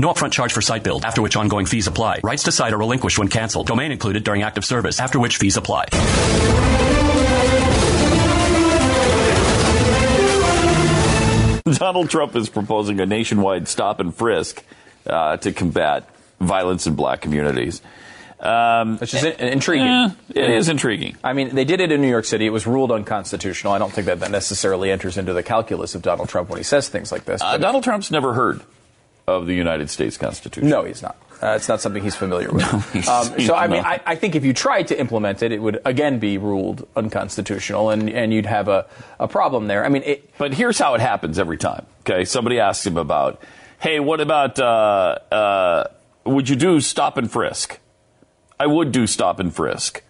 [0.00, 2.20] No upfront charge for site build, after which ongoing fees apply.
[2.22, 3.66] Rights to site are relinquished when canceled.
[3.66, 5.86] Domain included during active service, after which fees apply.
[11.64, 14.62] Donald Trump is proposing a nationwide stop and frisk
[15.04, 16.08] uh, to combat
[16.40, 17.82] violence in black communities.
[18.38, 19.88] Um, Which is intriguing.
[19.88, 21.16] Eh, it is intriguing.
[21.24, 22.46] I mean, they did it in New York City.
[22.46, 23.72] It was ruled unconstitutional.
[23.72, 26.62] I don't think that that necessarily enters into the calculus of Donald Trump when he
[26.62, 27.42] says things like this.
[27.42, 28.60] Uh, Donald Trump's never heard
[29.28, 30.68] of the United States Constitution.
[30.68, 31.16] No, he's not.
[31.40, 32.62] Uh, it's not something he's familiar with.
[32.72, 35.52] No, he's, um, so, I mean, I, I, think if you tried to implement it,
[35.52, 38.86] it would again be ruled unconstitutional, and, and you'd have a,
[39.20, 39.84] a problem there.
[39.84, 41.86] I mean, it, but here's how it happens every time.
[42.00, 43.40] Okay, somebody asks him about,
[43.78, 45.84] hey, what about uh, uh,
[46.24, 47.78] would you do stop and frisk?
[48.58, 50.02] I would do stop and frisk.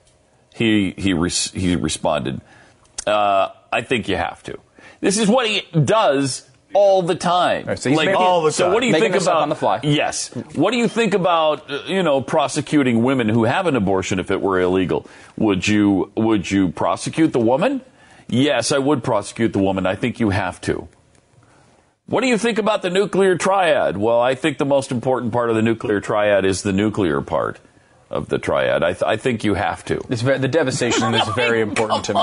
[0.55, 1.13] He he
[1.53, 2.41] he responded,
[3.07, 4.59] uh, I think you have to.
[5.01, 7.67] This is what he does all the time.
[7.67, 8.55] Right, so like all the time.
[8.55, 9.81] So what do you Making think about on the fly?
[9.83, 10.29] Yes.
[10.55, 14.31] What do you think about uh, you know prosecuting women who have an abortion if
[14.31, 15.07] it were illegal?
[15.37, 17.81] Would you would you prosecute the woman?
[18.29, 19.87] Yes, I would prosecute the woman.
[19.87, 20.89] I think you have to.
[22.07, 23.99] What do you think about the nuclear triad?
[23.99, 27.61] Well, I think the most important part of the nuclear triad is the nuclear part
[28.11, 28.83] of the triad.
[28.83, 30.01] I, th- I think you have to.
[30.09, 32.21] Very, the devastation is very important to me.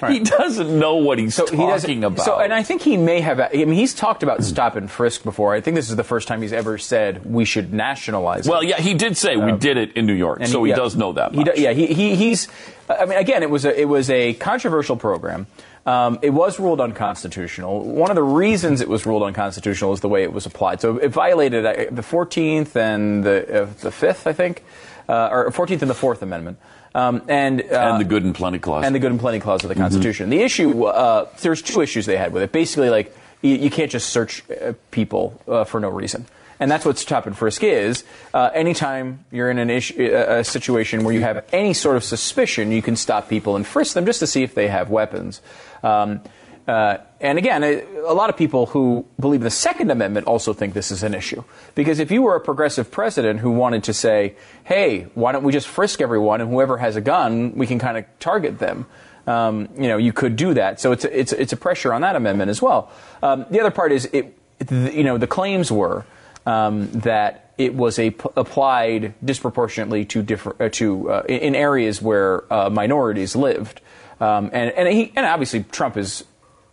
[0.00, 0.12] Right.
[0.12, 2.24] He doesn't know what he's so talking he about.
[2.24, 3.38] So, and I think he may have.
[3.38, 5.54] I mean, he's talked about stop and frisk before.
[5.54, 8.48] I think this is the first time he's ever said we should nationalize.
[8.48, 8.68] Well, it.
[8.68, 10.76] yeah, he did say we uh, did it in New York, so he, he yeah,
[10.76, 11.34] does know that.
[11.34, 12.48] He do, yeah, he, he, he's.
[12.88, 15.46] I mean, again, it was a it was a controversial program.
[15.84, 17.84] Um, it was ruled unconstitutional.
[17.84, 20.80] One of the reasons it was ruled unconstitutional is the way it was applied.
[20.80, 24.62] So it violated uh, the 14th and the uh, the 5th, I think,
[25.08, 26.58] uh, or 14th and the 4th Amendment.
[26.94, 28.84] Um, and, uh, and the good and plenty clause.
[28.84, 29.82] And the good and plenty clause of the mm-hmm.
[29.82, 30.24] Constitution.
[30.26, 30.38] Mm-hmm.
[30.38, 32.52] The issue, uh, there's two issues they had with it.
[32.52, 36.26] Basically, like, you, you can't just search uh, people for no reason.
[36.62, 38.04] And that's what stop and frisk is.
[38.32, 42.70] Uh, anytime you're in an issue, a situation where you have any sort of suspicion,
[42.70, 45.42] you can stop people and frisk them just to see if they have weapons.
[45.82, 46.20] Um,
[46.68, 50.52] uh, and again, a, a, lot of people who believe in the Second Amendment also
[50.52, 51.42] think this is an issue.
[51.74, 55.50] Because if you were a progressive president who wanted to say, hey, why don't we
[55.50, 58.86] just frisk everyone and whoever has a gun, we can kind of target them,
[59.26, 60.78] um, you know, you could do that.
[60.78, 62.92] So it's a, it's, it's a pressure on that amendment as well.
[63.20, 64.38] Um, the other part is, it,
[64.70, 66.06] you know, the claims were
[66.46, 72.70] um, that it was applied disproportionately to, differ, uh, to uh, in areas where uh,
[72.70, 73.80] minorities lived.
[74.20, 76.24] Um, and, and, he, and obviously Trump is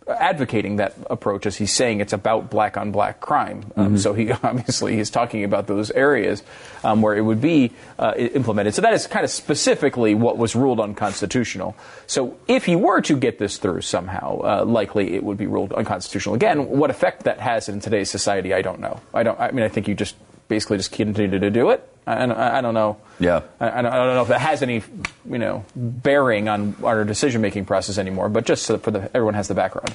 [0.08, 3.64] advocating that approach as he's saying it's about black on black crime.
[3.76, 3.96] Um, mm-hmm.
[3.96, 6.42] So he obviously is talking about those areas
[6.82, 8.74] um, where it would be uh, implemented.
[8.74, 11.76] So that is kind of specifically what was ruled unconstitutional.
[12.06, 15.72] So if he were to get this through somehow, uh, likely it would be ruled
[15.72, 16.34] unconstitutional.
[16.34, 19.00] Again, what effect that has in today's society, I don't know.
[19.14, 19.38] I don't.
[19.38, 20.16] I mean, I think you just
[20.50, 21.88] basically just continue to do it.
[22.06, 22.98] I, I don't know.
[23.20, 23.42] Yeah.
[23.60, 24.82] I, I, don't, know if it has any,
[25.24, 28.28] you know, bearing on our decision making process anymore.
[28.28, 29.94] But just so for the everyone has the background.